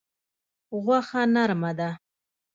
[0.83, 1.89] غوښه نرمه ده.